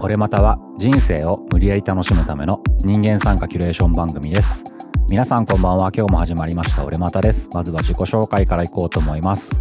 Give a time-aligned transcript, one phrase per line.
[0.00, 4.62] 俺または人生を無理やり楽しむための人間参加キュレーション番組です。
[5.08, 5.90] 皆さんこんばんは。
[5.96, 6.84] 今日も始まりました。
[6.84, 7.48] 俺またです。
[7.54, 9.58] まずは自己紹介からいこうと思います。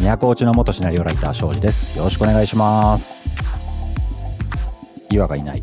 [0.00, 1.98] 都落ちの元シナリオライター庄司です。
[1.98, 3.14] よろしくお願いします。
[5.10, 5.62] 岩がいない。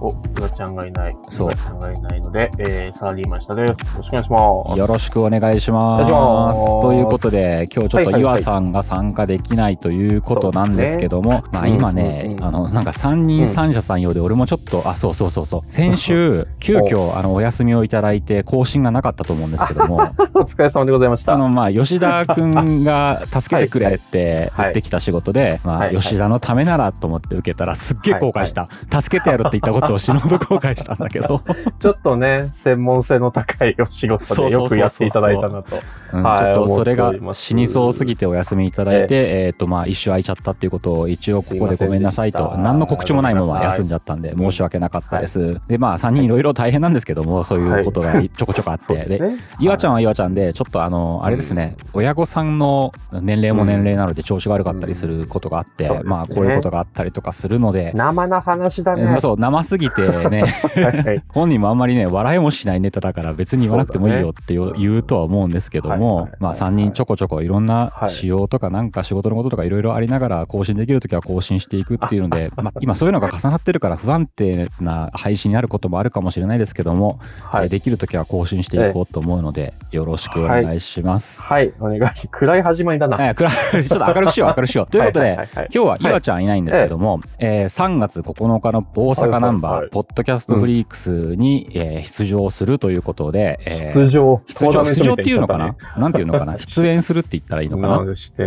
[0.00, 1.16] お、岩ちゃんがいない。
[1.28, 1.48] そう。
[1.48, 3.96] 岩ちゃんがいないので、えー、サラリーマン下です。
[3.96, 4.78] よろしくお願いします。
[4.78, 6.02] よろしくお願いします。
[6.12, 6.80] ます。
[6.80, 8.22] ということで、今日ちょっとはいはいはい。
[8.22, 12.44] 岩さんが参加できないということなんですけども、まあ今ね、うんうんうん。
[12.44, 19.96] あの、なんか三人三者三様で、俺もちょっと、あ、そうそうそうそう、先週、 急遽、あの、お休みをいただいて、更新がなかったと思うんですけども、
[20.34, 21.34] お疲れ様でございました。
[21.34, 25.86] あの、まあ、吉田くんが助けてくれって 言ってきた仕事で、まあ、はい。
[25.88, 25.96] はい。
[26.02, 28.68] 吉田のためならと思って受けたら、すっげえ後悔した。
[29.00, 31.42] 助けてやるって言ったことを死ぬほど後悔したんだけど、
[31.78, 35.70] ちょっとね、専門性の高いお仕事でよくやっていただいたなと。
[35.70, 45.60] ちょっとそれが死にそうすぎてお休みいただいて、えっ、とまあ一周空いちゃったっていうことを一応ここでごめんなさいと、何の告知もないまま休んじゃったんで申し訳なかったです。
[45.68, 49.36] でまあ3人いろいろ大変なんですけども、そういうことがちょこちょこあって、でそうで。
[49.60, 59.02] 岩ちゃんは岩ちゃんで、ちょっとあの、あれですね、親御さんの年齢も年齢なので調子が悪かったりすることがあって、うんまあこういうことがあったりとかするので、生な話だね。
[59.02, 61.22] えーそう、生すぎてね、はいはい。
[61.28, 66.30] 本人もあんまりね、笑いもしないネタだから別に言わなくてもいいよって言うとは思うんですけどもはいはい。
[66.30, 68.10] はい、まあ3人ちょこちょこいろんなはい。
[68.10, 77.64] 仕様とかなんか仕事のこととかいろいろありながら更新できるときは更新していくっていうので、まあ今そういうのが重なってるから不安定な配信になることもあるかもしれないですけども、はい。
[77.64, 81.42] えーできるときは更新していこうと思うので、よろしくお願いします。
[81.42, 83.16] はい、お願いし暗い始まりだな。
[83.28, 84.86] えー暗いちょっと明るくしよう、明るくしよう。
[84.86, 94.42] ということではいはい、はいはい今日は岩ちゃんいないんですけども、えー3月9日の大阪ナンバー、はポッドキャストフリークスに、えー出場するということで、えー出場。
[94.46, 95.76] 出場、出場っていうのかな？
[95.96, 96.58] なんていうのかな？
[96.60, 97.96] 出演するって言ったらいいのかな？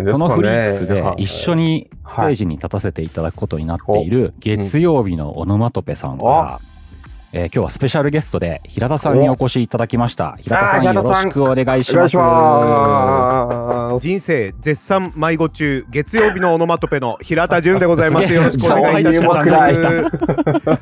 [0.07, 1.63] そのフリークスで一緒に。
[1.63, 6.59] にステージに立たせていただくことになっている月曜日のオノマトペさんから、
[7.35, 10.35] えー今日はスペシャルゲストで平田さんにお越しいただきました。
[10.39, 12.16] 平田さんよろしくお願いします。
[13.99, 18.31] 人生絶賛迷子中月曜日のオノマトペの平田純でございます。
[18.31, 19.49] よろしくお願いいたします。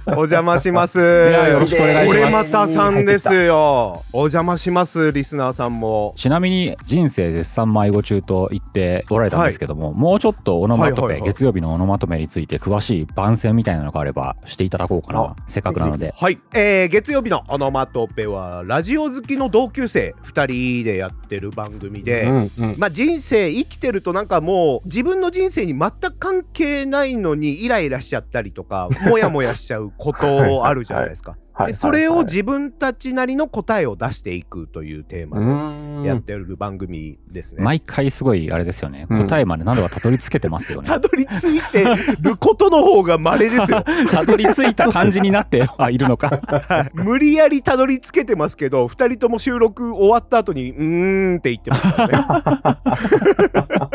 [0.07, 0.99] お邪魔します。
[0.99, 2.21] やよろしくお願いします。
[2.21, 4.03] 俺またさんですよ。
[4.11, 6.13] お邪魔しますリスナーさんも。
[6.17, 11.29] ちなみに人生絶賛迷子中と言っておられたんですけども、もうちょっとオノマトペ、はいはいはい。
[11.29, 15.21] 月曜日のオノマトペについて詳しい番宣みたいなのがあればしていただこうかな。
[15.21, 16.13] あせっかくなので。
[16.17, 22.75] はい、えー、月曜日のオノマトペはラジオ好きの同級生2人でやってる番組で、うんうん。
[22.77, 31.37] まあ人生生きてるとなんかもう自分の人生に全く関係ないのにイライラしちゃったりとかモヤモヤしちゃうことあるじゃないですか。
[31.53, 37.63] はいでそれをはい自分たちなりの答えを出していくというテーうマでやってる番組ですね。
[37.63, 39.27] 毎回すごいあれですよね、うん。
[39.27, 40.87] 答えまで何度かたどり着けてますよね。
[40.87, 41.85] たどり着いて
[42.21, 43.83] ることの方が稀ですよ。
[44.11, 46.39] たどり着いた感じになってはいるのか。
[46.47, 46.91] はい。
[46.93, 52.81] 無理やりたどり着けてますけど、二人とも収録終わった後に、うーんって言ってますから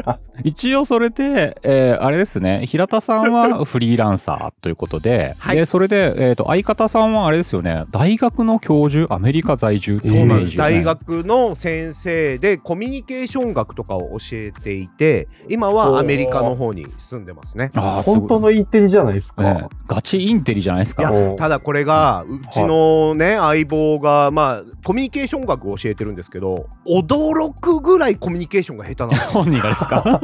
[0.07, 0.19] ね。
[0.45, 2.67] 一応それで、えーあれですね。
[2.67, 5.57] 平田さんはフリーランサーということで,、はい。
[5.57, 7.85] でそれで、えー、と相方さんはあれですよね。
[7.91, 10.01] 大学の教授アメリカ在住。
[10.01, 10.57] そうなんです。
[10.57, 17.71] 大学の先生でコミュニケーション学とかを教えていて、今はアメリカの方に住んでますね。
[17.77, 19.69] あ本当のインテリじゃないですねか。
[19.87, 21.11] ガチインテリじゃないですか？
[21.37, 30.21] ただこれがうちのね相棒がまあコミュニケーション学を教えてるんですけど驚くぐらいコミュニケーションが下手な 本人がですか？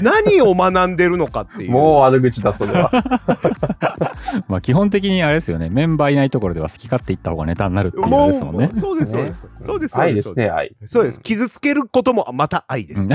[0.00, 1.72] 何を学んでるのかっていう。
[1.72, 2.90] もう悪口だ、それは。
[4.48, 8.68] まあ基本的にあれですよねメンバーいないところでは好き勝手言った方がネタになるっていうのですもんね。
[8.72, 9.94] そうですそうですそうです。
[9.94, 10.54] そう愛ですね、ですそうです。
[10.56, 10.76] 愛。
[10.86, 11.20] そうです。
[11.20, 13.10] 傷つけることもまた愛です、うん。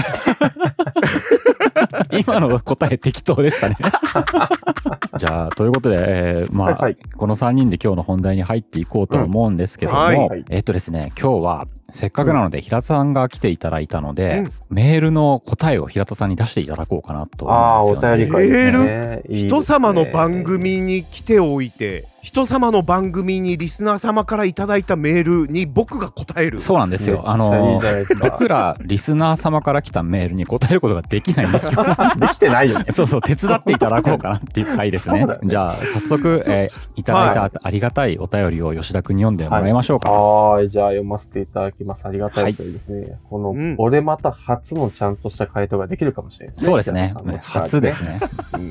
[2.18, 3.76] 今の答え適当でしたね。
[5.20, 6.98] じゃあということで、えーまあ、はいはい。
[7.18, 10.06] この3人で今日の本題に入っていこうと思うんですけども、うん。
[10.06, 10.18] はい。
[10.30, 10.46] はい。
[10.50, 14.52] えっとですね今日はせっかくなので平田さんが来ていただいたので、うん。
[14.70, 18.18] メールの答えを平田さんに出していただこうかなとああ、お思うんですよ、ね。
[18.18, 19.22] 便り会ですね。
[19.28, 19.50] いいですね。
[19.50, 27.22] 人様の番組に来ておいて人様の番組にリスナー様からいただいたメールに僕が答えるそうなんですよ。
[27.26, 27.82] あの
[28.22, 31.84] 僕らリスナー様から来たメールに答えることができないんですよ。
[32.16, 32.86] できてないよね。
[32.96, 35.26] そうそう、手伝っていただこうかなっていう回ですね。
[35.28, 40.10] ねじゃあ、早速、えーいただいたありがたいお便りを吉田君に読んでもらいましょうか。
[40.10, 42.06] はーい、じゃあ読ませていただきます。
[42.08, 43.18] ありがたいとですね。
[43.30, 46.66] この、うん俺また初のちゃんとした回答ができるかもしれないですね。
[46.68, 47.40] そうですね平田さんの。
[47.40, 48.20] 力初ですね。
[48.54, 48.70] うん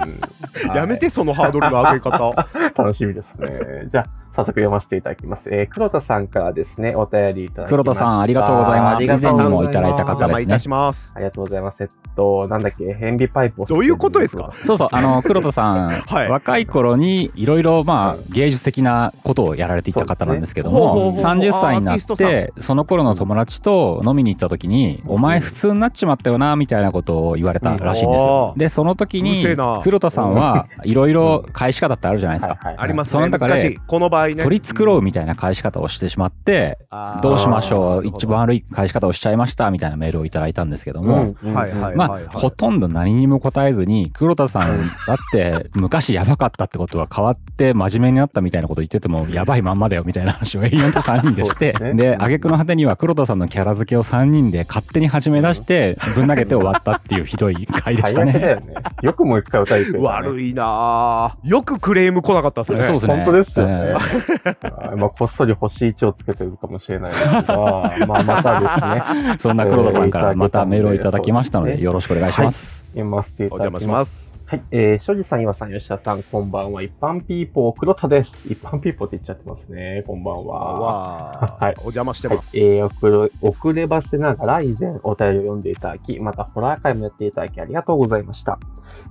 [0.75, 3.42] やめてそのハードルの上げ方はい楽しみですね。
[3.89, 5.51] じゃあ、早速読ませていただきます。
[5.53, 7.69] えー、黒田さんからですね、お便りいただきました。
[7.69, 8.97] 黒田さんありがとうございます。
[8.97, 9.45] ありがとうございます。
[9.45, 10.21] 以前にもいただいたお方ですね。
[10.23, 11.13] 邪魔いたします。
[11.15, 11.83] ありがとうございます。
[11.83, 13.65] えっと、なんだっけ、変微パイプを。
[13.67, 14.51] どういうことですか？
[14.65, 16.31] そうそう、あの、黒田さん、 はい。
[16.31, 20.85] 若い頃にいろいろ、まあはい、芸術的なことをやられていた方なんですけども、ね。
[20.87, 28.53] ほうほうほう30歳になって、その頃の友達と飲みに行った時に、お前普通になっちまったよな、みたいなことを言われたらしいんですよ。
[28.55, 28.57] う。
[28.57, 28.59] ん。
[28.59, 29.45] で、その時に
[29.83, 32.55] 黒田さんはいろいろ返し方ってあるじゃないですか。
[32.55, 33.13] はいはいありますね。
[33.13, 33.77] その中で難しい。
[33.87, 34.43] この場合ね。
[34.43, 38.07] 取り繕うみたいな返し方をしてしまって、あーどうしましょう？
[38.07, 44.63] 一番悪い返し方をしちゃいましたみたいなメールをいただいたんですけどうんも、うんはいはいまあ、ほとんど何にも答えずに、黒田さん
[45.07, 51.95] だって昔やばかったってことは変わって真面目になったみたいなこと言っててもやばいまんまだよみたいな話を永遠と3人でして、 ね。
[51.95, 56.29] で、挙句の果てには黒田さんのキャラ付けを3人で勝手に始め出して、ぶん。
[56.29, 58.33] 投げて終わったっていうひどい回でしたね。
[58.33, 58.75] よね。
[59.03, 60.05] よくもう一回歌いくれたね。
[60.05, 62.83] 悪いなぁよくクレーム来なかったですね。
[62.83, 63.15] そうですね。
[63.17, 63.95] 本当ですよね
[64.97, 72.85] まあ、こっそり星1をつけてるかもしれないですが、まあ、またですね、 そんな黒田さんからまたメールをいただきましたので、よろしくお願いします。
[72.91, 74.32] 読ませていただきお邪魔しまます。
[74.53, 74.63] すはい。
[74.71, 76.83] えー、庄司さん、岩さん、吉田さん、こんばんは。
[76.83, 78.43] 一般ピーポー、黒田です。
[78.47, 80.05] 一般ピーポーって言っちゃってますね。
[80.07, 81.57] こんばんは。
[81.59, 88.59] はいお邪魔してはいます、えー、遅れ、遅ればせながら以前お便りを読んでいただき、またホラー会もやっていただきありがとうございました。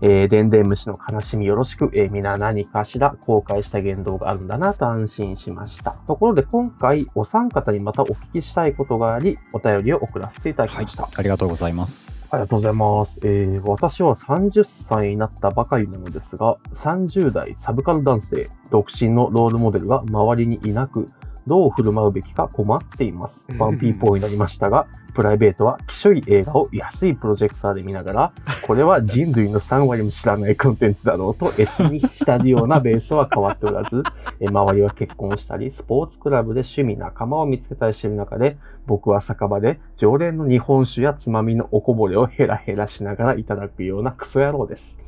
[0.01, 5.91] えー、でんでん虫の悲しみよろしく、えー、皆何かしら公開した言動があるんだなと安心しました。
[6.07, 11.09] ところで今回、お三方にまたお聞きしたいことがあり、お便りを送らせていただきました。
[11.15, 12.27] ありがとうございます。
[12.31, 13.19] ありがとうございます。
[13.23, 21.07] えー、私は30歳になったばかりなのですが、30代サブカル男性、独身のロールモデルが周りにいなく、
[21.47, 23.47] どう振る舞うべきか困っています。
[23.49, 28.33] うんワンピーポーになりましたが、プライベートはきしょい映画を安いプロジェクターで見ながら、
[28.65, 34.03] これは人類の3割も知らないコンテンツだろうと、越に浸るようなベースは変わっておらず、
[34.39, 38.57] え周りは結婚したり、スポーツクラブで趣味仲間を見つけたりしている中で、
[38.91, 44.99] 僕は酒場で常連の日本酒やつまみのおこぼれをヘラヘラしながらいただくようなクソ野郎です。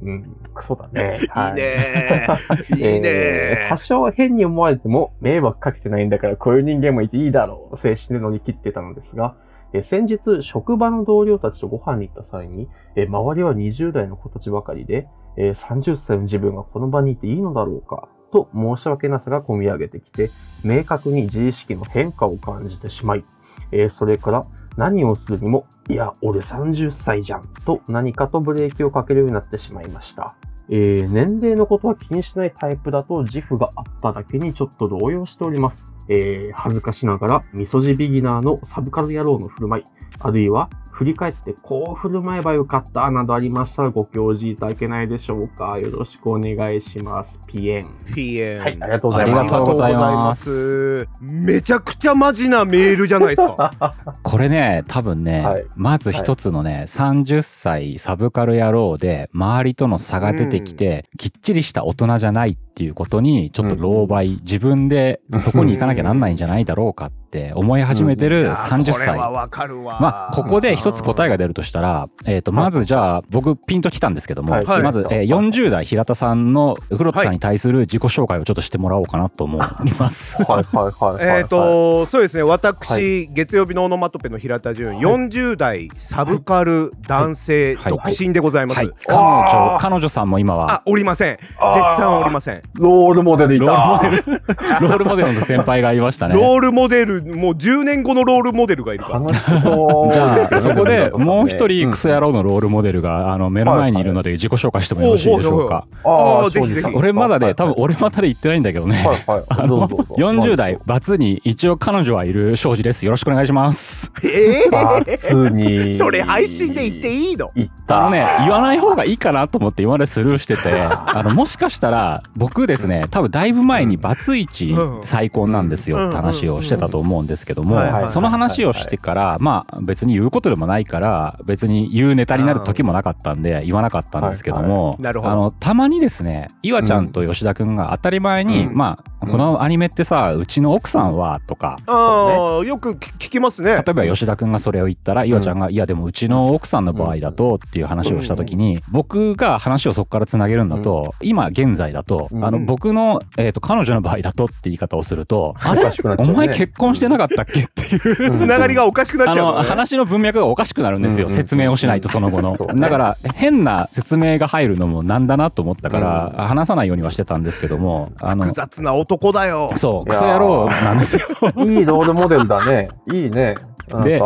[0.00, 1.18] うん、クソだね。
[1.30, 7.76] は いいねーいい えーね多少変に思われても迷惑かけてないんだからこういう人間もいていいだろう。
[7.76, 9.34] 精神で乗り切ってたのですが、
[9.72, 20.30] えー先日職場の同僚たちとご飯に行った際に、えー周りは20代の子たちばかりで、えー30歳の自分がこの場にいていいのだろうか、と申し訳なさが込み上げてきて、
[20.64, 23.24] 明確に自意識の変化を感じてしまい、
[23.72, 24.44] えーそれから
[24.76, 30.36] 何をするにも、いや、俺30歳じゃん、と何かとブレーキをかけるようになってしまいました。
[30.68, 35.95] えー年齢のことは気にしないタイプだと自負があっただけにちょっと動揺しております。
[36.08, 39.84] えー恥ずかしながら、みそじビギナーのサブカル野郎の振る舞い、
[40.20, 45.78] あるいは、振り返ってこう振る舞えばよかったなどありましたらご教示いただけないでしょうか。
[45.78, 47.38] よろしくお願いします。
[47.46, 47.88] ピエン。
[48.14, 48.60] ピエン。
[48.60, 49.40] はい、ありがとうございます。
[49.40, 51.08] ありがとうございます。
[51.20, 53.94] めちゃくちゃマジなメールじゃないですか。
[54.22, 55.66] これね、多分ね、はい。
[55.76, 69.18] まず一つのね、30歳サブカル野郎で、周りとの差が出てきて、きっちりした大人じゃないっていうことに、ちょっと狼狽、自分でそこに行かなきゃなんないんじゃないだろうかって思い始めてるいやー30これは歳。
[69.18, 69.98] わかるわ。
[70.00, 74.82] まあ、ここで一つ答えが出るとしたら、えっ、と、まずじゃあ、僕ピンときたんですけども、はい。
[74.82, 75.28] まず、えーはい。
[75.28, 80.42] 40代平田さんの、古田さんに対する自己紹介をちょっとしてもらおうかなと思います。
[80.48, 81.38] はいはいはいはい。
[81.40, 82.42] えっ、と、そうですね。
[82.42, 87.92] 私、は月曜日のオノマトペの平田純、40代サブカル男性、はい。
[87.92, 88.90] 独身でございます、はい。
[89.06, 90.72] 彼女、彼女さんも今は。
[90.72, 91.36] あ、おりません。
[91.36, 91.52] 絶
[91.96, 92.62] 賛おりません。
[92.74, 93.66] ロールモデルいた。
[93.66, 94.42] ロールモデル、
[94.80, 96.34] ロールモデルの先輩がいましたね。
[96.34, 99.32] ロールモデルもう10年後のロールモデルがいるから。
[99.32, 102.26] じゃあ、 そこでもう一人クソ野郎。
[102.26, 105.86] 郎のロールモデルが、あの、目の前にいるので自己紹介してもよろしいでしょうか？
[106.04, 107.86] ああぜひぜひ俺まだね、多分俺。
[107.86, 108.96] 俺またで言ってないんだけどね。
[108.96, 109.44] はいはい。
[109.48, 113.04] あのどうぞどうぞ40代、バツに一応彼女はいる庄司です。
[113.04, 114.10] よろしくお願いします。
[114.24, 115.92] えバえツに。
[115.94, 117.50] それ配信で言っていいの？
[117.54, 118.00] 言った。
[118.00, 138.74] あのね、言わない方がいいかなと思って今までスルーしてて、 あの、もしかしたら、僕ですね、多分だいぶ前にバツイチうん再婚なんですよって話をしてたと思うんですけどもはいはいはい、その話をしてから、まあ別に言うことでもないから、別に言うネタになる時もなかったんで、言わなかったんですけども、あの、たまにですね、岩ちゃんと吉田くんが当たり前に、うん。
[138.76, 143.76] まあ、このアニメってさ、うちの奥さんは、とか、ああ、よく聞聞きますね。
[143.76, 152.44] 例えば吉田くんがそれを言ったら、岩ちゃんが、いやでもうちの奥さんの場合だとっていう話をした時に、僕が話をそこからつなげるんだと、今現在だと、うん。
[152.44, 155.82] あの僕の、えっと彼女の場合だとって言い方をすると、あれ？
[156.18, 159.68] お前結婚してなかったっけっていう、つながりがおかしくなっちゃうのね。
[159.68, 165.98] 話の文脈がおかしくなるんですよ、説明をしないとその後の、だから変な説明が入るのもなんだなと思ったか
[166.36, 171.22] ら、話さないようにはしてたんですけどもあの複雑な大男だよそう、クソ野郎なんですよ。
[171.56, 172.88] いいロールモデルだね。
[173.12, 173.54] いいね。
[174.02, 174.20] で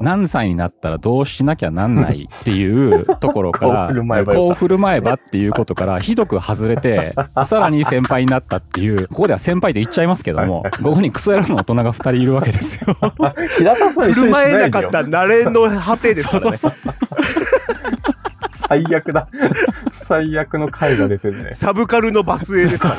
[0.00, 7.14] 何歳になったらどうしなきゃなんないっていう ところからこう振る舞えばったこう振る舞えばっていうことからひどく外れて
[7.44, 12.96] さらに先輩になったっていうここでは先輩と言っちゃいますけどもここにクソ野郎の大人が2人いるわけですよ。
[13.58, 16.58] 平田さん振る舞えなかった慣れの果てですからね
[18.68, 19.28] 最悪だ。
[20.08, 21.54] 最悪の回が出てるね。
[21.54, 22.96] サブカルのバスへですから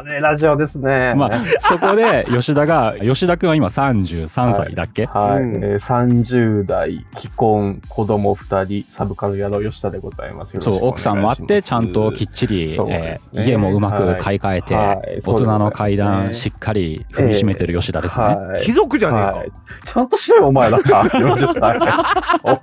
[0.00, 1.14] ねだね、ラジオですね。
[1.14, 10.56] まあそこで吉田が吉田君は今33歳だっけ、はい、うんえー30代、既婚、子供2人、サブカル野郎吉田でございます。
[10.60, 18.24] そう奥さんもあってちゃんときっちり、そうえー家もうまく買い替えて、はいはい大人の階段しっかり踏みしめてる吉田ですね。
[18.24, 19.52] はい貴族じゃねえか、はい。
[19.84, 21.00] ちゃんとしろよ、お前だった。
[21.18, 21.78] 40歳。
[22.44, 22.58] おい。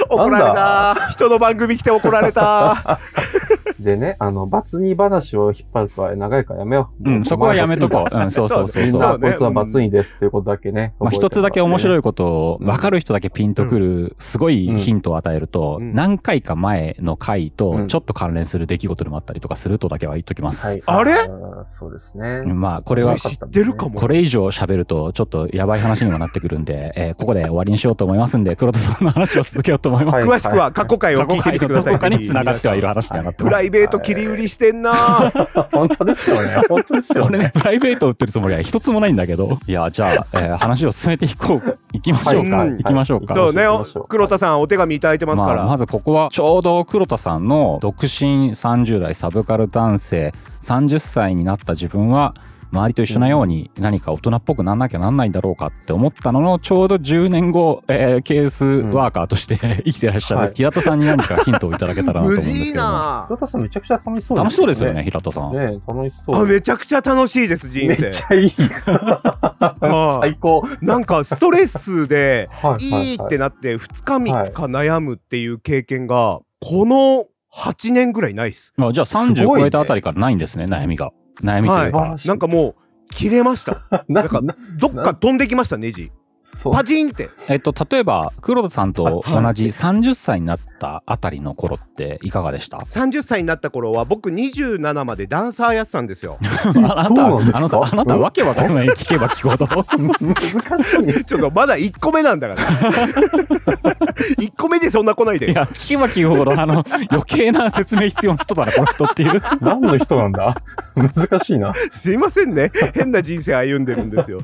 [0.08, 3.00] 怒られた人の番組来て怒られた
[3.80, 7.10] でね、あの、バツ2話を引っ張るとは長いからやめよう。
[7.10, 8.16] うん、そこはやめとこう。
[8.16, 9.00] うん、そうそうそうそう。
[9.00, 10.94] そうねこいつはバツ2ですっていうことだけね。
[10.98, 12.00] まあ、一つだけ面白い。
[12.00, 20.66] いことをうん分かる人だけピンとくるすごいヒントを与えると、うん何回か前の回うとんちょっと関連する出来事でもあったりとかするとだけは言っときます。
[20.66, 20.82] はい。
[20.86, 21.12] あれ？
[21.14, 22.42] ーそうですね。
[22.42, 30.14] まあこれは知ってるかもこれ以上喋るとちょっとやばい話にもなってくるんで、えーここで終わりにしようと思いますんで黒田さんの話を続けようと思います。
[30.14, 33.52] は い詳しくは過去回を聞いてみてください過去回のどこかに繋がってはいる話にはなってプます。
[33.54, 34.92] ライベート切り売りしてんな
[35.72, 36.62] 本当ですよね。
[36.68, 39.58] 本当ですよ俺ねね。、プライベート売ってるつもりは一つもないんだけど。
[39.66, 41.78] いや、じゃあ、えー話を進めていこう。
[41.92, 42.56] 行きましょうか。
[42.58, 43.34] はい行きましょうか。
[43.34, 43.64] そうね
[44.08, 52.34] 黒田さんお手紙いただいてますから、まあ、まずここはちょうど黒田さんの独身30代サブカル男性30歳になった自分は
[52.72, 65.02] 周りと一緒なように何か大人っぽくなんなきゃなんないんだろうかって思ったののちょうど10年後、えーケースワーカーとして生きてらっしゃはいる平田さんに何かヒントをいただけたらなと思うん無ですけ事どもな黒田さんめちゃくちゃ楽しそう楽しそうですよね。
[65.02, 65.52] 平田さん。
[65.52, 66.36] ね楽しそう。
[66.36, 68.54] あめちゃくちゃ楽しいです人めっ生ちゃいい。
[70.20, 70.62] 最高。
[70.82, 73.40] なんかストレスではいいいってな。
[73.40, 81.10] なって2日3日悩むっていう経験がこの8年ぐらいないっすまあ、じゃあすご30いね超えたあたりからないんですね、悩みが。
[81.42, 81.98] 悩みというか。
[81.98, 82.28] はい。
[82.28, 82.74] なんかもう
[83.14, 83.82] 切れました。
[84.08, 86.12] な なんかなどっか飛んできましたネジ
[86.72, 87.30] パチンって。
[87.48, 89.54] えっと、例えば、黒田さんと同はい。
[89.54, 96.38] じ30歳になったあたりの頃っていかがでした？30歳になった頃は僕27までダンサーやってたんですよ。
[96.74, 98.88] あなた、あのさ、あなたわけわかんない。
[98.88, 99.66] 聞けば聞くほど。
[100.20, 101.24] 難しいね。
[101.24, 102.60] ちょっとまだ1個目なんだから。
[104.38, 105.50] 1個目でそんな来ないで。
[105.50, 109.42] いや、聞けば聞くほど、あの、余計な説明必要な人だな、この人っていう。
[109.60, 110.54] 何の人なんだ？
[110.94, 111.72] 難しいな。
[111.92, 112.70] すいませんね。
[112.94, 114.40] 変な人生歩んでるんですよ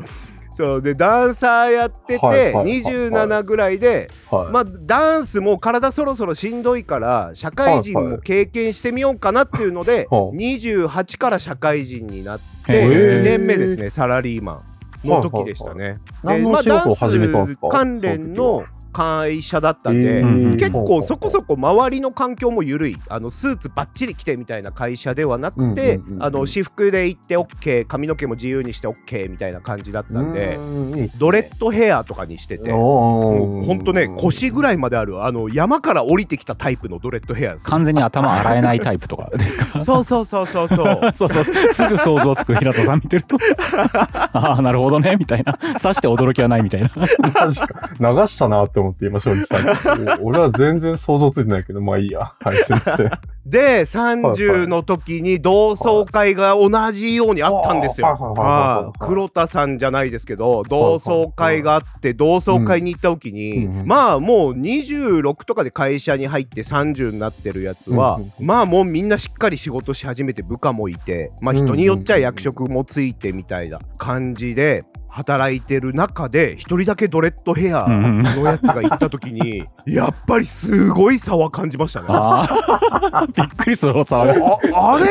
[0.56, 0.82] そう。
[0.82, 2.54] でダンサーやってて、はいはいはい。
[2.54, 4.52] はい27ぐらいではい。
[4.52, 13.20] まあダンスも体そろそろしんどいから社会人も経験してみようかなっていうので、は28から社会人になってへー。
[13.20, 14.62] 2年目ですねサラリーマ
[15.04, 15.94] ンの時でしたね。
[15.94, 17.68] でまあ何の仕事を始めたんですか？
[17.68, 18.64] 関連の
[18.96, 22.96] 会社だったんで、えー結構そこそこ周りの環境も緩い。
[23.08, 31.18] あのスーツばっちり着てみたいな会社ではなくて、あの私服で行って OK 髪の毛も自由にして OK みたいな感じだったんで、うーんいいっすね。
[31.20, 32.72] ドレッドヘアとかにしてて。
[32.72, 39.28] おもうほんとね腰ぐらいまであるあの山から降りてきたタイプのドレッドヘアです完全に頭洗えないタイプとか。
[39.30, 41.00] ですかそうそうそうそうそう。
[41.14, 43.36] そうそう、すぐ想像つく平田さん見てると。
[44.32, 45.58] ああ、なるほどね、みたいな。
[45.78, 46.88] さして驚きはないみたいな。
[46.88, 50.22] 流したなって思って今、正直さん。
[50.22, 52.32] お俺は全然想像ついてないけど、まあいいや。
[52.40, 53.10] はい、すいません。
[53.46, 58.08] で30の時に同窓会が同じようにあったんですよ。
[58.08, 74.82] はい黒田さんじゃないですけど同窓会があって同窓会に行った時に、まあもう26とかで会社に入って30になってるやつは、まあもうみんなしっかり仕事し始めて部下もいてまあ人によっちゃ役職もついてみたいな感じで。
[75.16, 82.06] 働いてる中で一人だけドレッドヘアのやつが行った時に やっぱりすごい差は感じましたね。
[83.34, 84.78] びっくりする騒が。
[84.78, 85.06] ああれ？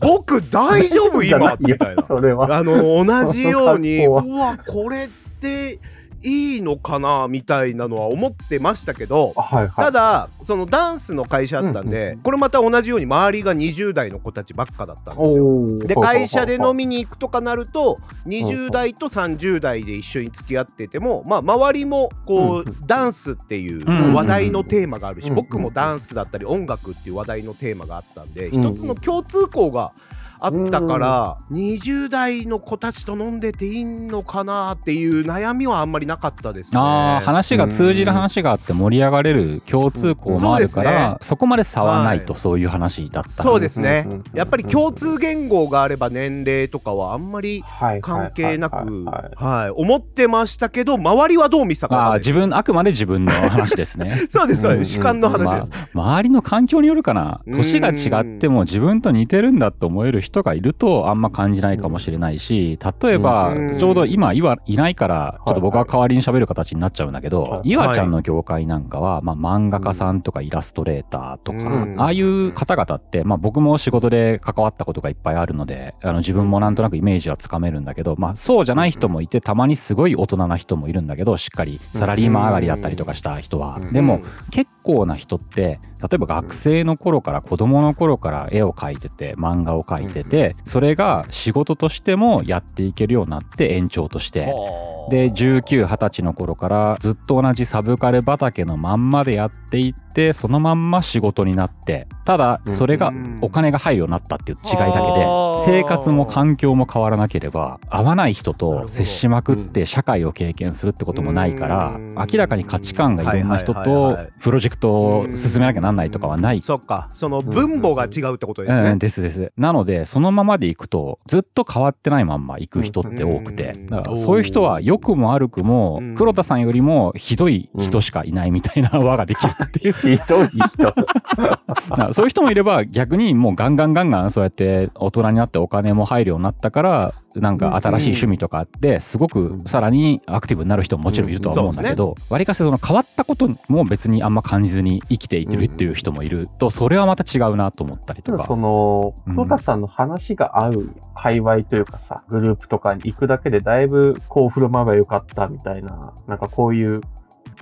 [0.00, 1.56] 僕大丈夫今？
[1.58, 2.02] みたいな。
[2.04, 2.56] それは。
[2.56, 5.08] あの同じようにうわこれっ
[5.40, 5.80] て
[6.22, 9.84] いいのかなみたいなのは思ってましたけどはいはい。
[9.86, 11.92] ただそのダンスの会社だったんうんうん。
[11.92, 15.78] でこれまた同じように周りが20代の子たちばっかだったんですよ。
[15.78, 22.70] で会社で飲みみに行くとかなると20代と30代で一緒に付き合っててもまあ周りもこうん。
[22.70, 24.14] うダンスっていううん。
[24.14, 25.34] 話題のテーマがあるしうん。
[25.34, 28.62] 僕もダンスだったり音楽っていう話題のテーマがあったんでうん。
[28.62, 29.92] 一つの共通項が
[30.40, 36.80] あったから、20代の子たちと飲んでていいのかなっていう悩みはあんまりなかったですね。
[36.80, 41.10] ああ話が通じる話があって盛り上がれる共通項もあるから、うん。
[41.10, 44.06] そうそこまで差はないとはそういう話だったそうですね。
[44.34, 48.00] やっぱり共通言語があれば年齢とかはあんまりはい。
[48.00, 48.86] 関係なく、はい。
[48.86, 48.94] はい。
[48.94, 49.44] はい。
[49.44, 49.62] はい。
[49.62, 54.16] はい、思ってましたけど、周りはどう見てたか自分あくまで自分の話ですね。
[54.28, 54.92] そうです、そううんです。
[54.92, 55.70] 主観の話です。
[55.92, 57.40] まあ周りの環境によるかな。
[57.46, 57.52] うん。
[57.54, 63.78] 年が違っても自分と似てるんだと思える人がいるとあんま感じないかもしれないし例えばうん。
[63.78, 67.70] ちょうど今いわいないからちょっと僕は代わりに喋る形になっちゃうんだけどはい。
[67.70, 72.00] 岩ちゃんの業界なんかはまあ漫画家さんとかイラストレーターとかうん。
[72.00, 83.78] ああいう方々ってまあ僕も仕事で関わったことがいっぱいあるのであの自分もなんとなくイメージはつかめるんだけどまあそうじゃない人もいてたまにすごい大人な人もいるんだけどしっかりサラリーマン上がりだったりとかした人は。
[83.80, 83.92] うん。
[83.92, 84.20] でも
[84.50, 94.46] 結構な人って例えば学生の頃から子供の頃から絵を描いてて漫画を描いててそれが仕事としてもやっていけるようになって延長として。
[94.46, 94.98] はあ。
[95.08, 103.38] で1920歳の頃からずっと同じサブカル畑のまんまでやっていってそのまんま仕事になってただそれがうん。
[103.40, 112.14] お金が入るようになったっていう違いだけではあ生活も環境も変わらなければ合わない人と接しまくって社会を経験するってこともないからうん。
[112.14, 116.62] 明らかに価値観がいろんな人とはいプロジェクトを進めなきゃなんないとかはない。
[116.62, 118.90] そっか、その分母が違うってことですね。
[118.90, 118.98] うん、。
[118.98, 119.52] ですです。
[119.56, 123.72] なので、そのままでいくと、ずっと変わってないまんま行く人って多くて。
[123.76, 130.07] うん、だからそういう人は良くも悪くもうん、黒田さんよりもひどい人しかいないみたいな輪ができるっていう。
[130.16, 132.12] ひどい人。
[132.12, 148.46] そういう人もいれば、逆にもうガンガンガンガンそうやって大人になってお金も入るようになったから、なんか新しい趣味とかあって、すごくさらにアクティブになる人ももちろんいるとは思うんだけど、わりかしその変わったことも別にあんま感じずに生きていってるっていう人もいると、それはまた違うなと思ったりとか。
[148.46, 149.34] その、うん。
[149.34, 157.00] 黒田さんの話が合う界隈というかさ、グループとかに行くだけでだいぶこう振る舞えばよかったみたいな、なんかこういう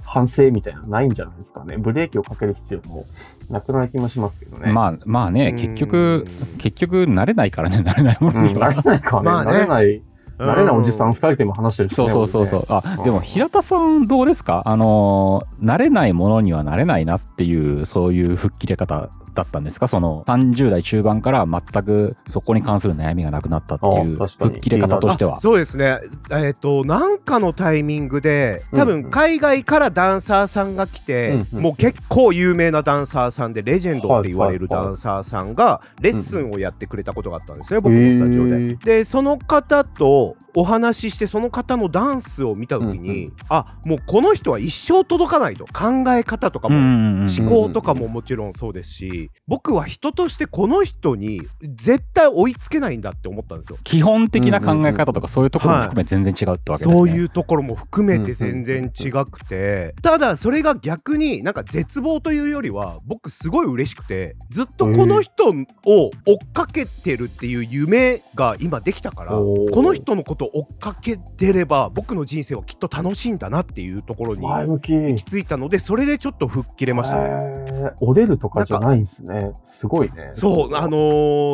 [0.02, 1.76] 反省みたいなのないんじゃないですかね。
[1.76, 3.06] ブレーキをかける必要も
[3.50, 4.72] なくなる気もしますけどね。
[4.72, 8.72] まあまあね、結局、うん結局慣れないからね、慣れないもうん、のには。
[8.72, 9.22] 慣れないかね。
[9.24, 10.02] まあね慣れない、
[10.38, 12.66] 慣れないおじさんう二人でも話してるしねそうそうそうそう。
[12.68, 14.62] あ、でも平田さんどうですか？
[14.66, 19.88] あのー、慣れないものには慣れないなっていう、そういう吹っ切れ方だったんですか？
[19.88, 25.38] その30代中盤から全くそこに関する悩みがなくなったっていう吹っ切れ方としては。
[25.38, 25.98] そうですね。
[26.30, 29.02] えっ、と、なんかのタイミングで、多うんうん。
[29.02, 38.74] 分海外からダンサーさんが来て、うんうんもう結構有名なダンサーさんで、レジェンドって言われるダンサーさんが、レッスンをやってくれたことがあったんですね、僕のスタジオで。
[38.76, 45.66] で、その方とお話しして、その方のダンスを見た時に、うんあ、もうこの人は一生届かないと。
[45.66, 53.78] 考え方とかも、うんうんうん思考とかももちろんそうですし、僕は人としてこの人に絶対追いつけないんだって思ったんですよ。
[53.84, 56.94] 基本的な考え方とかそういうところも含め全然違うってわけですね。
[56.94, 74.46] そういうところも含めて全然違くて、ただそれが逆になんか絶望というよりは僕すごい嬉しくてずっとこの人を追っかけてるっていう夢が今できたからこの人のことを追っかけてれば僕の人生はきっと楽しいんだなっていうところに。
[74.46, 74.78] 行
[75.16, 77.92] き着いたのでそれでちょっと吹っ切れましたね。
[78.00, 79.52] 折れるとかじゃないんですね。
[79.64, 80.30] すごいね。
[80.32, 80.96] そうあの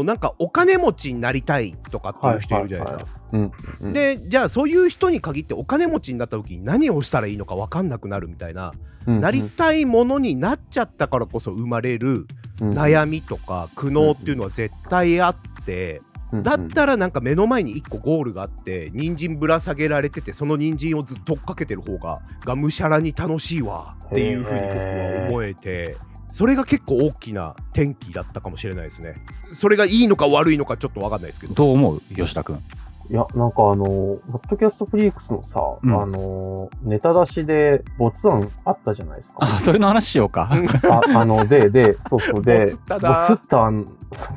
[0.00, 3.92] ーなんかお金持ちになりたいとかっていう人いるじゃないですか。
[3.92, 12.28] でじゃあそういう人に限ってお金持ちになった時に何をしたらいいのか分かんなくなるみたいな、うんうんなりたいものになっちゃったからこそ生まれる
[12.60, 16.00] 悩みとか苦悩っていうのは絶対あって、
[16.32, 25.96] だったらなんか目の前に1個ゴールがあって人参ぶら下げられててその人参をずっと追っかけてる方ががむしゃらに楽しいわっていうふうに僕は思えて。
[26.32, 29.16] それが結構大きな転機だったかもしれないですね。
[29.52, 31.52] それがいいのか悪いのかちょっと分かんないですけど。
[31.52, 32.00] どう思う？
[32.00, 32.58] 吉田君。
[33.12, 39.40] いや、なんかあの、ポッドキャストフリークスのさ、うんあの、ネタ出しで没案あったじゃないですか。
[39.42, 40.48] あ、それの話しようか。
[40.88, 42.96] ああの、で、で、そうそう、で、 ボ
[43.26, 43.86] ツった案、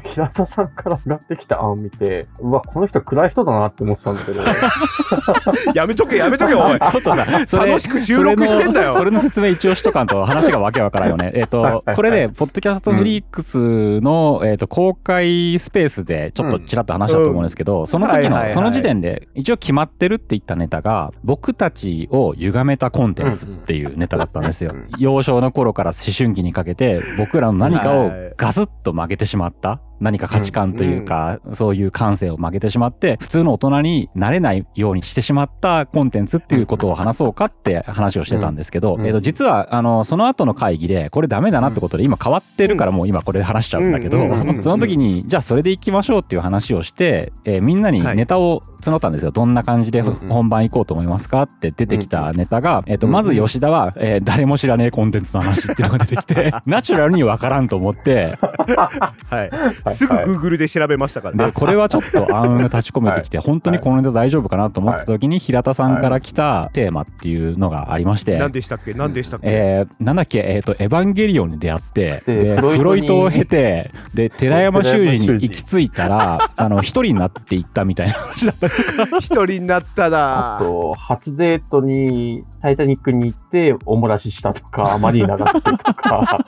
[0.04, 4.42] 平田さんから上がってきた案を見て、うわ、この人暗い人だなって思ってたんだけど、
[5.74, 6.78] やめとけやめとけおい。
[6.78, 11.32] ちょっとさ、それ楽しく収録してんだよそれの説明一応しとかんと話がわけわからんよね。
[11.34, 24.74] えっと、これで、ポッドキャストフリークスの、えっと、公開スペースでちょっとちらっと話したと思うんですけど、その時の、はいはいはいその時点で、一応決まってるって言ったネタが、僕たちを歪めたコンテンツっていうネタだったんですよ。
[24.98, 29.80] 幼少の頃から思春期にかけて、僕らの何かをはいガスッと曲げてしまった。
[30.00, 44.64] 何か価値観というか、そういう感性を曲げてしまって、普通の大人になれないようにしてしまったコンテンツっていうことを話そうかって話をしてたんですけど、うんえっと、実は、あの、その後の会議で、これダメだなってことで今変わってるからもう今これで話しちゃうんだけどうんうんうんう、ん。
[44.64, 49.32] その時に、じゃあそれで行きましょうっていう話をして、えーみんなにネタを募ったんですよ。
[49.32, 50.30] どんな感じでうんうん。
[50.30, 53.14] 本番行こうと思いますかって出てきたネタが、えっと、うんうん。
[53.14, 59.50] まず吉田は、えー誰も知らねえコンテンツの話っていうのが出てきて、 ナチュラルにわからんと思って、はい。
[59.92, 61.52] すぐ Google で調べましたからで、ね。
[61.52, 68.94] これはちょっと 暗雲が立ち込めてきて、本当にこのネタ大丈夫かなと思った時に、平田さんから来たテーマっていうのがありまして、何でしたっけ？
[68.94, 69.48] 何でしたっけ？
[69.48, 79.18] えー、なんだっけ、えっ、と、エヴァンゲリオンに出会って、でで、フフロイトを経て、で、寺山修司に行き着いたら、 あの、一人になっていったみたいな話だったりとか。
[79.20, 86.40] 一人になったあなと、初デートに、タイタニックに行って、おもらししたとか、マリーナがってとか。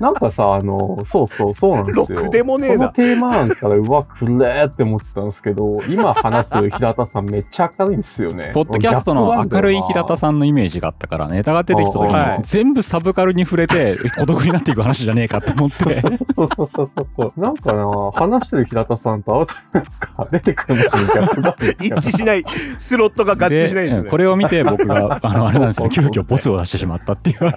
[0.00, 2.37] なんかさ、あの、そうそう、そうなんですよ。
[2.38, 8.52] でもねえなこのテーマ案から、うわ、くれーって思ってたんですけど、 今話す平田さんめっちゃ明るいんですよね。
[8.54, 10.16] ポッドキャストの明るい平田ん。
[10.16, 15.76] さんのイメージがあったから、ネタが出てきた時に、はい全部サブカルに触れて、孤独になっていく話じゃねえかって思って。
[15.76, 15.92] そう
[16.34, 17.40] そうそうそうそう。
[17.40, 22.44] なんかな、話してる平田さんと会うとなんか出てくるのに逆なんです一よ致しない。
[22.78, 24.10] スロットが合致しないんですよね。
[24.10, 27.38] これを見て僕が、あの、あれなんですよね、 急遽ボツを出してしまったっていう。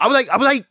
[0.00, 0.64] 危ない危ない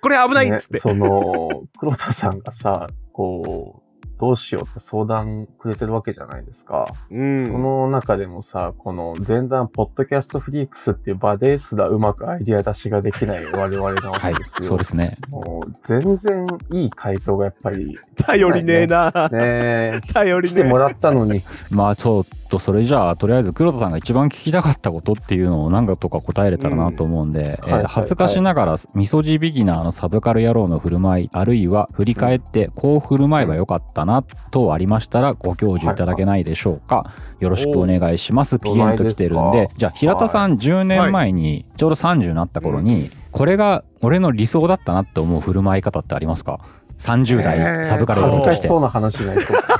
[0.00, 0.74] これ危ないっつって。
[0.74, 6.86] ね、その、黒田さんがさ、こう、どうしようって相談くれてるわけじゃないですか。
[7.10, 14.68] うんその中でもさ、この前段ポッドキャストフリークスっていう場ですらうまくアイデア出しができない 我々なわはいけですよ。
[14.68, 15.16] そうですね。
[15.30, 19.10] もう全然いい回答がやっぱり、 頼りねえな。
[19.32, 20.64] ね 頼りねえ。
[20.64, 38.58] 来てもらったのに、まあちょっとそれじゃあとりあえず黒田さんが一番聞きたかったことっていうのを何かとか答えれたらなと思うんで、えーはいはい恥ずかしながらみそじビギナーのサブカル野郎の振る舞いあるいは振り返ってこう振る舞えばよかったなとありましたらご教授いただけないでしょうか、よろしくお願いします。
[38.58, 46.60] ピエンと来てるんでじゃあ平田さん10年前にちょうど30になった頃に、これが俺の理想だったなって思う振る舞い方ってありますか
[46.98, 49.58] ？30えー代サブカル恥ず野郎として、かしそうな話ないですか。
[49.74, 49.79] あ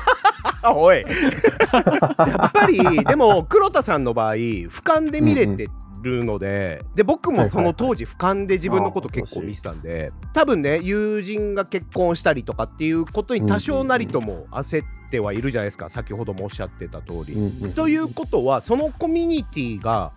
[0.64, 1.04] おい
[1.72, 5.68] やっぱりでも黒田さんの場合俯瞰で見れて
[6.02, 17.34] るので、で僕もその当時俯瞰で自分のこと結構見てたんで多分ね友人が結婚したりとかっていうことに多少なりとも焦ってはいるじゃないですか先ほどもおっしゃってた通り。
[17.34, 20.12] うんうんということはそのコミュニティが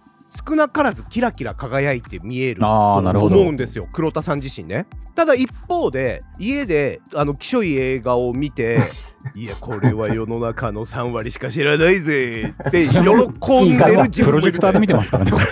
[0.47, 4.87] 少なからずキラキラ輝いて見えると思うんですよ黒田さん自身ね。
[5.15, 8.79] ただ一方で家であのきしょい映画を見て
[9.35, 14.41] いやこれは世の中の3割しか知らないぜって 喜んでる自プロ分もいる。
[14.41, 15.45] ジェクターで見てますからねこれ。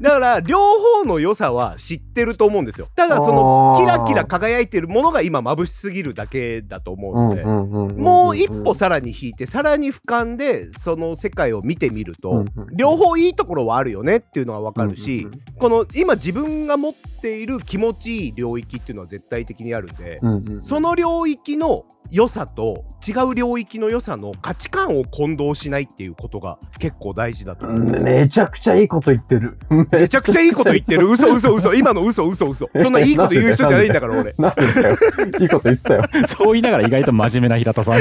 [0.00, 2.88] だから両方の良さは知ってると思うんですよ。
[2.94, 12.44] ただそのキラキラ輝いてるものが今眩しすぎるだけだと思うので、もう一歩さらに引いてさらに俯瞰でその世界を見てみると、
[12.76, 15.26] 両方いいところはあるよねっていうのはわかるし、
[15.58, 20.62] この今自分が持っている気持ちいい領域っていうのは絶対的にあるんで、うんうん。
[20.62, 28.04] その領域の良さと違う領域の良さの価値観を混同しないっていうことが結構大事だと思うんですよ。
[28.04, 29.58] めちゃくちゃいいこと言ってる。
[29.90, 31.08] めちゃくちゃいいこと言ってる。
[31.10, 31.74] 嘘嘘嘘。
[31.74, 32.68] 今の嘘嘘嘘。
[32.74, 34.30] そんないいこと言う人じゃないんだから俺。
[35.40, 36.02] いいこと言ってたよ。
[36.26, 38.00] そう言いながら意外と真面目な平田さんっ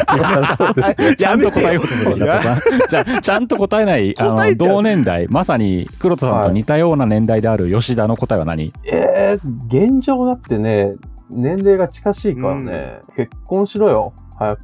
[0.95, 2.59] てちゃんと答えようとする平田さん。
[2.89, 8.73] じゃあ、ちゃんと答えない、あの、同年代、まさに黒田さんと似たような年代である吉田の答えは何？
[8.85, 10.93] えー、現状だってね、
[11.33, 14.61] 年齢が近しいからね、結婚しろよ、早く。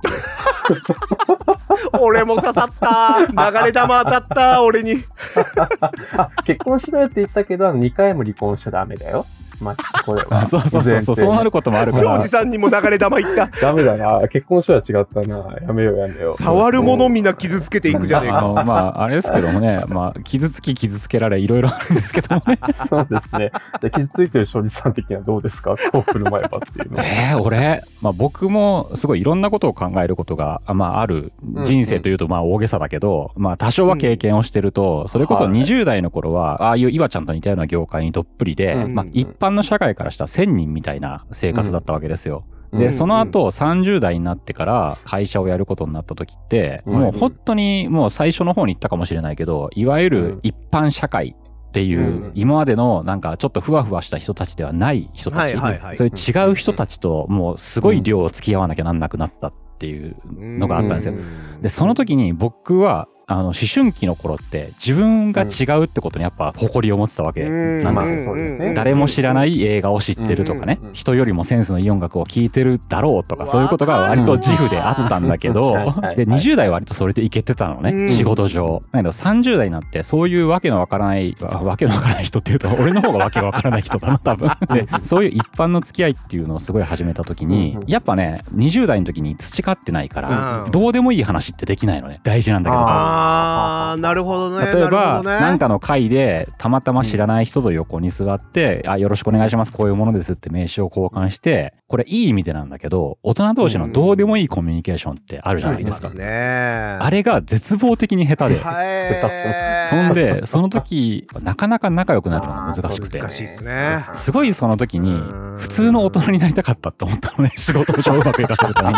[2.00, 3.26] 俺も刺さった。
[3.28, 4.64] 流れ弾当たった。
[4.64, 4.96] 俺に。
[6.18, 9.26] あ、結婚しろよって言ったけど、2回も離婚しちゃダメだよ。
[9.62, 10.46] まあ、これは。
[10.46, 12.30] そうそうそうそう、そうなることもあるから庄司。
[12.30, 13.48] さんにも流れ弾いった。
[13.62, 14.28] ダメだな。
[14.28, 15.38] 結婚しろは違ったな。
[15.68, 16.34] やめようやめよう。
[16.34, 18.38] 触るものみんな傷つけていくじゃねえか。
[18.40, 22.60] あの、まあ、あれですけどもね、まあ、傷つき傷つけられ、いろいろあるんですけどもね。
[22.90, 23.52] そうですね。
[23.82, 25.76] じゃあ傷ついてる庄司さん的にはどうですか？
[25.92, 27.04] こう振る舞えばっていうのは。
[27.32, 31.32] えー、俺、まあ僕もすごいいろんなことを考えることが、あまあある
[31.64, 42.46] 人生というとまあ大げさだけど、まあ多少は経験をしてると、それこそはい20代の頃は、ああいう岩ちゃんと似たような業界にどっぷりで、うんまあ一般の社会からしたら1000人みたいな生活だったわけですよ。
[42.72, 42.94] で、うん。
[42.94, 47.00] その後30代になってから会社をやることになった時って、うん。
[47.00, 51.36] もう本当にもう最初の方に言ったかもしれないけど、いわゆる一般社会
[51.70, 52.32] っていう、うん。
[52.36, 55.98] 今までのなんかちょっとふわふわした人たちではない人たち、はいはいはい。
[55.98, 61.14] そういう違う人たちともうすごい量付き合わなきゃなんなくなったっていうのがあったんですよ。
[61.62, 67.44] で、その時に僕は、あの思春期の頃って自分が違うってことにやっぱ誇りを持ってたわけ。
[67.44, 67.84] うん。
[67.84, 68.74] なんですよ。
[68.74, 70.80] 誰も知らない映画を知ってるとかね。
[70.94, 75.74] 人よりもセンスのいい音楽を聴いてるだろうとかそういうことが割と自負であったんだけど
[76.18, 78.08] で20代は割とそれでいけてたのうん。
[78.08, 78.82] ね仕事上。
[78.92, 84.50] だけど30代になってそういうわけのわからないわ わけのわからない人っていうと俺の方がわけがわからない人だな多分。
[84.74, 90.72] でそういう一般の付き合いっていうのをすごい始めた時にやっぱね20代の時に培ってないからうん。
[90.72, 92.22] どうでもいい話ってできないのね。
[92.24, 95.58] 大事なんだけどあーなるほどね例えばなるほどね。
[95.60, 106.08] かの会でたまたま知らない人と横に座って「あよろしくお願いしますこういうものです」って名刺を交換してこれいい意味でなんだけど大人同士のどうでもいいコミュニケーションってあるじゃないですか。
[106.08, 106.28] あります。
[106.28, 108.60] ねあれが絶望的に下手で。
[108.64, 109.90] はい。
[109.90, 113.20] そんでその時なかなか仲良くなるのが難しくて。
[113.20, 114.06] 難しいですね。
[114.12, 115.58] すごいその時にうん。
[115.58, 118.96] 普通の大人になりたかったって思ったのね 仕事上うまくいかせるために。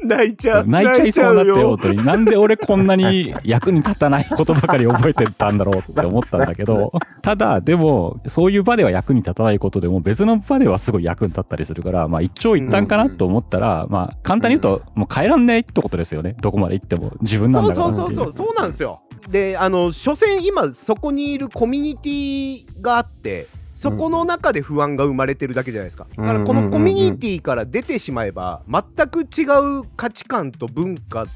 [0.08, 0.66] 泣いちゃう。
[0.66, 1.76] 泣いちゃいそうになって泣いちゃよ。
[1.76, 2.04] とに。
[2.04, 16.36] なんで俺こんなに 役に立たないことばかり覚えてたんだろうって思ったんだけど ただでもそういう場では役に立たないことでも別の場ではすごい役に立ったりするからまあ一長一短かなと思ったらまあ簡単に言うともう変えらんないってことですよね。
[16.40, 19.00] どこまで行っても自分なんそうだからそうそうそうそうなんですよ。
[19.28, 26.06] であの所詮今そこにいるコミュニティがあってそこの中で不安が生まれてるだけじゃないですか。
[26.16, 29.44] だからこのコミュニティから出てしまえば全く違
[29.80, 31.26] う価値観と文化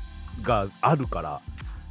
[0.43, 1.41] があるから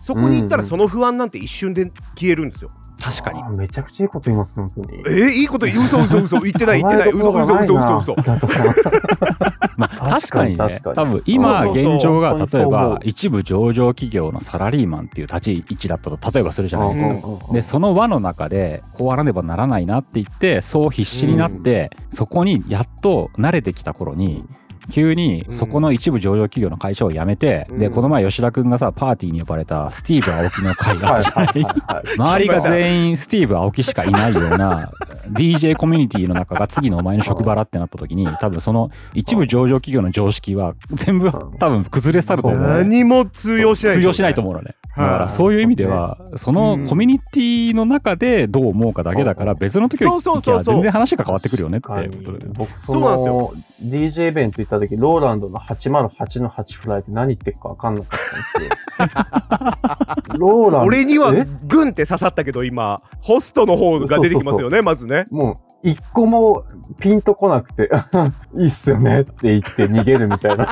[0.01, 2.71] そこに行ったらその不安なんて一瞬で消えるんですよ。
[3.01, 3.41] 確かに。
[3.41, 4.99] あめちゃくちゃいいこと言います、本当に。
[4.99, 5.65] えー、いいこと？
[5.65, 6.39] 言う嘘嘘嘘。
[6.41, 7.09] 言ってない言ってない。
[7.15, 7.99] 嘘嘘嘘嘘。
[7.99, 8.15] 嘘
[9.77, 10.81] まあ確かにね。
[10.83, 17.27] 多分今現状が例えば一部上場企業のサラリーマンっていう立ち位置だったと例えばするじゃないですか。
[17.27, 24.45] うんでその輪の中でこうあらねばならないなって言ってそう必死になって、そこにやっと慣れてきた頃に
[24.89, 27.79] 急にそこの一部上場企業の会社を辞めて、うん。
[27.79, 32.15] でこの前吉田君がさパーティーに呼ばれたスティーブ・青木の会があったじゃない。
[32.17, 34.91] 周りが全員スティーブ・青木しかいないような
[35.31, 42.59] DJ コミュニティの中が次のお前の職場だってなった時に多分その一部上場企業の常識は全部多分崩れ去ると思う。
[42.61, 44.75] 何も通用しない通用しないと思うのね。
[44.97, 50.73] だからそういう意味ではそのコミュニティの中でどう思うかだけだから別の時にそうそうそうそう。
[50.75, 52.09] 全然話が変わってくるよねってはい。
[52.09, 52.47] ことで。
[52.47, 60.37] 僕、そそうなんですの DJ イベント行った時、ローランドの808の8フライって何言ってるか分かんなかったんですよ。
[60.39, 60.79] ローランド。
[60.81, 61.45] 俺にはえ？
[61.67, 66.65] グンって刺さったけど今ホストの方が出てきますよねまずねもう、一個も
[66.99, 67.89] ピンとこなくて、
[68.57, 70.65] いいっすよねって言って逃げるみたいな、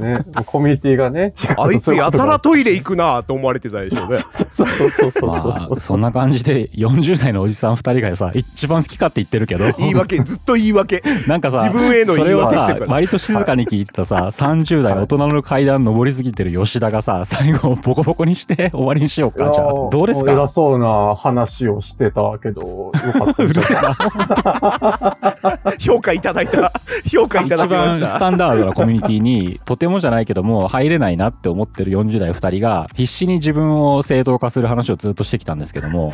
[0.00, 4.18] ね、コミュニティがね、あいつやたらトイレ行くなと思われてたでしょうね
[4.50, 5.28] そうそうそうそう。
[5.28, 23.42] まあそんな感じで40代のおじさん2人がさ一番好きかって言ってるけど言い訳ずっと言い訳なんかさ自分への言い訳してるから割と静かに聞いてたさ30代大人の階段登りすぎてる吉田がさ最後ボコボコにして終わりにしようかじゃあどうですか偉そうな話をしてたけど、よかった。
[25.78, 26.72] 評価いただいた。
[27.10, 28.00] 評価いただ一きました。
[28.00, 36.12] 番スタンダードなコミュニティにとてもじゃないけども入れないなって思ってる40代2人が必死に自分を正当化する話をずっとしてきたんですけども。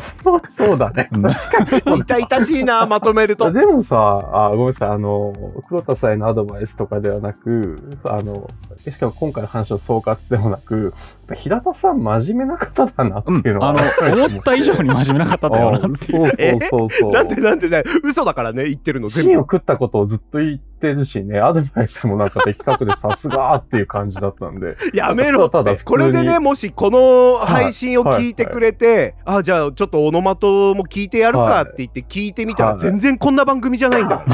[0.55, 1.09] そうだね。
[1.13, 3.51] 痛々しいなまとめると。
[3.51, 3.97] でもさ、
[4.33, 5.33] あごめんなさい、あの、
[5.67, 8.49] 黒田さんへのアドバイスとかではなく、あの、
[8.83, 10.93] しかも今回の話の総括でもなく、
[11.33, 13.79] 平田さん真面目な方だなってうんいうのは、あの
[14.25, 15.95] 思った以上に真面目な方だよなっていう。
[15.97, 17.11] そうそうそうそう。
[17.11, 19.29] なんでなんなんでね嘘だからね言ってるの全部。
[19.31, 24.75] 芯を食ったことをずっと言ってるしね、アドバイスもなんか的確でさすがっていう感じだったんで。
[24.93, 25.79] やめろって。
[25.85, 32.79] これでねもしこの配信を聞いてくれて、あじゃあちょっとオノマトも聞いてやるかって言って聞いてみたら、はい。
[32.79, 34.23] 全然こんな番組じゃないんだ。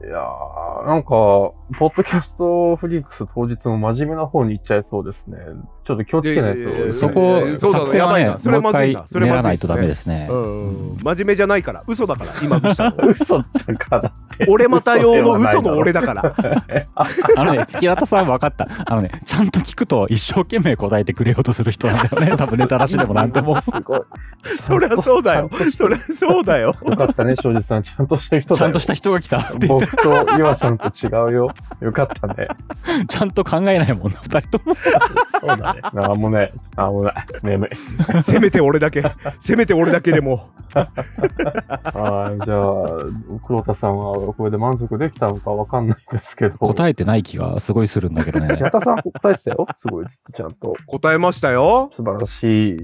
[0.00, 5.36] いやー、なんか、ポッドキャストフリークス当日も真面目な方に行っちゃいそうですね。
[5.84, 6.60] ちょっと気をつけないと。
[6.60, 8.38] いやいやいやそこえーそうだね作戦はねやばいな。
[8.38, 9.04] それまずいな。
[9.06, 9.52] それまずいな。
[9.52, 10.28] いとダメですね。
[10.30, 11.84] うん真面目じゃないから。
[11.86, 13.44] 嘘だから今見したの 嘘だ
[13.78, 14.12] から。
[14.48, 16.34] 俺また用の嘘の俺だから
[17.36, 24.00] あのね平田さん分かったあのねちゃんと聞くと一生懸命答えてくれようとする人なんだよね 多分ネタ出しでもなんでもすごい。
[24.60, 27.82] そりゃそうだよそりゃそうだよよかったね、庄司さん。
[27.82, 28.58] ちゃんとした人だよ。
[28.58, 31.50] ちゃんとした人が来たって僕と岩さんと違うよ。
[31.80, 32.48] よかったね。
[33.08, 35.80] ちゃんと考えないもんな二人ともそうだね。
[35.92, 36.52] なんもない。
[36.76, 37.14] なんもない。
[37.42, 38.22] 眠い。
[38.22, 39.02] せめて俺だけ
[39.40, 42.44] せめて俺だけでも はい。
[42.44, 46.58] じゃあ、黒田さんはこれで満足できたのかわかんないですけど。
[46.58, 49.66] 答えてない気がすごいするんだけどね 平田さん答えてたよ。
[49.76, 50.74] すごい、ずっとちゃんと。
[50.86, 52.76] 答えましたよ素晴らしい。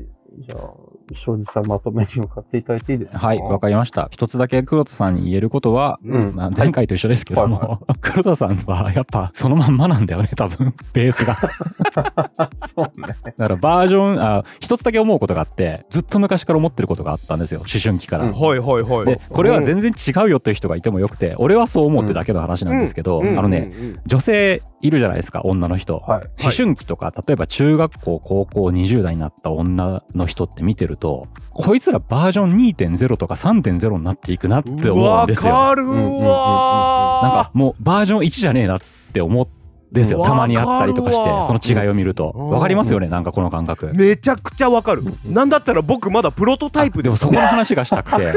[0.46, 0.68] じゃあ、
[1.12, 3.26] 庄司さんまとめに向かっていただいていいですか？
[3.26, 4.08] はい、わかりました。
[4.10, 11.36] 一つだけ黒田さんに言えることは、うんまあ前回と一緒ですけども、は 黒田さんはやっぱそのまんまなんだよね、多分、 ベースが。
[12.74, 13.08] そうね。
[13.24, 18.24] だからバージョン、あ、一つだけ思うことがあって、ずっと昔から思ってることがあったんですよ、思春期から。
[18.24, 19.04] うんはいはいはい。
[19.06, 23.72] で、これは全然違うよっていう人がいてもよくて、俺はそう思ってだけの話なんですけど、うんあのね、
[24.06, 25.98] 女性いるじゃないですか、女の人。
[25.98, 26.28] はい。
[26.42, 35.52] 思春期とか、例えば中学校、高校、20代になった女の人って見てると、こいつらバージョン2.0とか3.0になっていくなって思うんわですよ。
[35.52, 38.80] かるうんうんうんうんわなんかもうバージョン1じゃねえなっ
[39.12, 40.18] て思うんですよ。
[40.18, 42.32] うんたまにあったりとかしてその違いを見ると。
[42.34, 43.92] うんわかりますよね、なんかこの感覚。
[43.94, 45.02] めちゃくちゃわかる。
[45.24, 48.32] なんだったら僕まだプロトタイプでもそこの話がしたくて、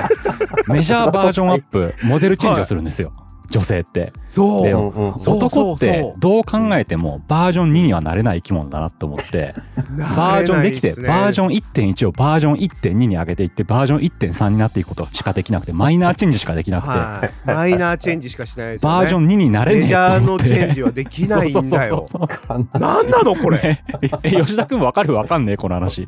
[0.68, 3.14] メジャーバージョンアップ、モデルチェンジをするんですよ。
[3.50, 4.14] 女性って。
[4.26, 5.14] そう。
[5.32, 9.54] 男ってどう考えてもバージョン2にはなれない生き物だなと思って、
[9.98, 18.98] バージョンできて、バージョンン1.1をバージョン1.2に上げていって、バージョン1.3になっていくことしかできなくて、マイナーチェンジしかできなくて、はい、マイナーチェンジしかしないですよね。
[18.98, 20.20] バージョン2になれねえメジャー。
[20.20, 22.06] のチェンジはできないんだよ。
[22.12, 23.58] そうそうそうそうなんなのこれ？
[23.60, 23.84] ね
[24.24, 25.14] え、吉田くんわかる？
[25.14, 26.04] わかんねえこの話。
[26.04, 26.08] い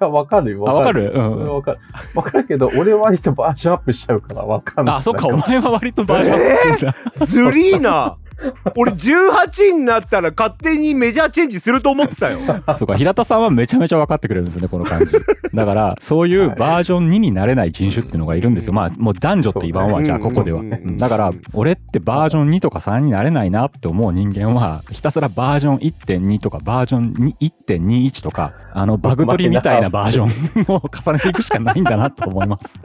[0.00, 0.68] や、わかるよ。
[0.68, 1.10] あ、わかる？
[1.14, 1.78] うんわかる。
[2.14, 4.96] わかるけど、俺は割とバージョンアップしちゃうからわかんない。
[4.96, 6.67] あ、そっか、お前は割とバージョンアップするんだ。
[7.26, 8.16] ズリーナ
[8.76, 12.38] 俺18になったら勝手にメジャーチェンジすると思ってたよ。
[12.76, 15.14] そうか、平田さんはめちゃめちゃ分かってくれるんですね、この感じ。
[15.54, 18.72] だから、そういうバージョン2になれない人種っていうのがいるんですよ。
[18.72, 20.62] まあ、もう男女って言わんわ、じゃあ、ここでは。
[20.96, 32.78] だから、俺ってバージョン2とか3になれないなって思う人間は、ひたすらバージョン1.2とかバージョン2 1.21とか、あの、バグ取りみたいなバージョンを重ねていくしかないんだなと思います。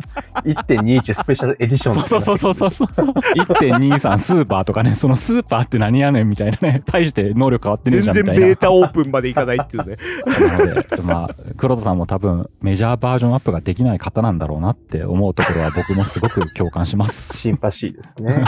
[0.44, 1.94] 1.21スペシャルエディション。
[1.94, 3.06] そうそうそうそうそうそう。
[3.08, 8.40] 1.23スーパーとかね、そのスーパーって何やねんみたいなね、 大して能力変わってねえ全じゃんみたいな。
[8.42, 9.98] 然ベータオープンまでいかないっていうね。
[10.26, 17.38] なので、まあ、黒田さんも多分メジャーバージョンアップができない方なんだろうなって思うところは僕もすごく共感します。
[17.38, 18.34] シンパシーですね。
[18.34, 18.44] は い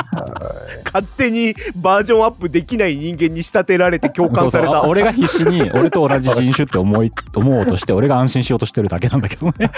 [0.86, 4.72] 勝手にバージョンアップできない人間に仕立てられて共感された。
[4.72, 9.70] そうそう俺が必死に俺と同じ人種って思い、思おうとして、俺が安心しようとしてるだけなんだけどね。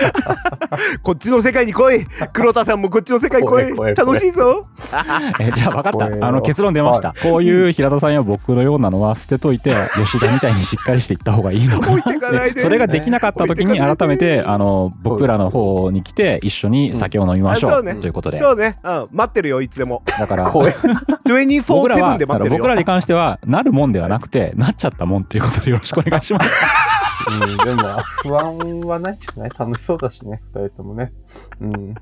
[1.04, 4.64] こっちの世界に来い黒田さんもこっちの世界に来い楽しいぞ
[5.40, 6.28] えじゃあ分かった。
[6.28, 7.07] あの結論出ました。
[7.24, 12.02] こういう平田さんや僕のようなのは捨てといて、 吉田みたいにしっかりしていった方がいいのかな
[12.56, 17.84] それができなかった時に改めて、あの、僕らの方に来て一緒に酒を飲みましょう。
[17.98, 18.38] ということで。
[18.38, 20.74] そうね、うん、待ってるよいつでもだから、怖 い
[21.67, 26.50] 僕ら24-7はで待ってるよ僕らに関してはなるもんではなくてなっちゃったもんっていうことでよろしくお願いします。
[27.30, 29.50] うん、でも、不安はないんじゃない？
[29.58, 31.12] 楽しそうだしね、二人ともね。
[31.62, 31.96] うん。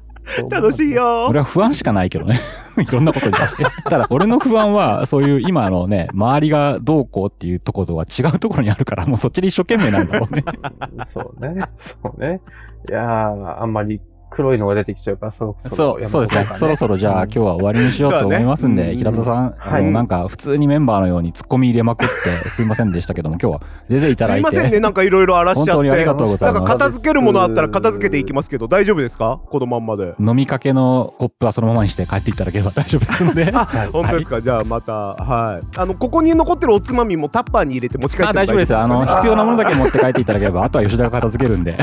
[0.49, 0.91] 楽しい。
[0.91, 2.39] よ俺は不安しかないけどね。
[2.77, 3.65] いろんなことに対して。
[3.83, 10.43] ただ俺の不安はそういう今のね、周りがどうこうっていうところとは違うところにあるから、もうそっちで一生懸命なんだろうね。
[11.05, 11.61] そうね。
[11.77, 12.41] そうね。
[12.89, 14.01] いやー、あんまり
[14.35, 16.43] 黒いのが出てきちゃうから、そそう、そうですね。
[16.55, 17.45] そろそろじゃあ今日は。
[17.45, 19.83] は終わりにしようと思いますんで、そうね平田さん、あはい。
[19.85, 22.07] の、なんか普通にメンバーのように突っ込み入れまくっ
[22.43, 24.79] てすいませんでしたけども、今日は出ていただいて、すいませんね。
[24.79, 25.71] なんかいろいろ荒らしちゃって。
[25.73, 26.59] 本当にありがとうございます。
[26.59, 29.39] なんか片付けるものあったら片付けていきますけど大丈夫ですか？
[29.49, 30.15] このまんまで。
[30.19, 33.51] 飲みかけのコップはそのままにして帰っていただければ大丈夫ですので。
[33.53, 35.65] はい本当ですか、じゃあまたはい。
[35.77, 38.75] あのここに残ってるおつまみもタッパーに入れて持ち帰って大丈夫です。
[38.75, 41.75] あの、必要なものだけ持って帰っていただければ、あとは吉田が片付けるんで。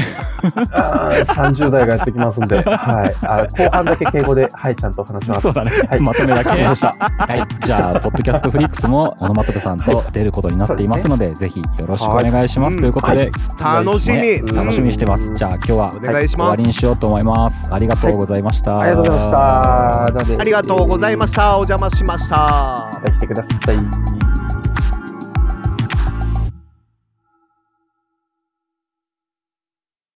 [0.72, 3.14] あー30代がやってきますんで、 はい。
[3.26, 5.40] あ後半だけ敬語で、はい、ちゃんと話します。
[5.42, 5.70] そうだね。
[5.88, 6.50] はいまとめだけ。
[6.50, 7.66] はい。
[7.66, 12.76] じゃあ、ポッドキャストフリックスも、オノマトペさんと出ることになっていますので、ぜひよろしくお願いします。
[12.76, 15.32] はいということで、楽しみ、楽しみにしてます。
[15.34, 17.68] じゃあ、今日はお願いし終ます、わりにしようと思います。
[17.72, 18.78] ありがとうございました。
[18.78, 20.40] ありがとうございました。
[20.40, 24.71] ありがとうございましたお邪魔しました来てください。